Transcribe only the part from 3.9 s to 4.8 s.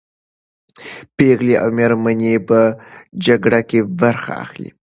برخه اخلي.